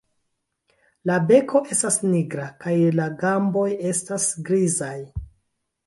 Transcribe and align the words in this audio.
La 1.09 1.17
beko 1.31 1.61
estas 1.77 1.99
nigra 2.07 2.47
kaj 2.65 2.75
la 3.01 3.09
gamboj 3.23 3.71
grizaj. 4.51 4.95